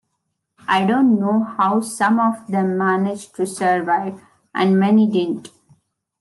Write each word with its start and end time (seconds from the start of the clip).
I 0.67 0.83
don't 0.83 1.19
know 1.19 1.43
how 1.43 1.79
some 1.81 2.19
of 2.19 2.47
them 2.47 2.75
managed 2.75 3.35
to 3.35 3.45
survive; 3.45 4.19
and 4.51 4.79
many 4.79 5.05
didn't. 5.07 5.51